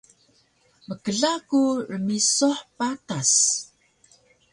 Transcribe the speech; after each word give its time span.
Mkla 0.89 1.33
ku 1.47 1.61
rmisuh 1.93 2.59
patas 2.77 3.31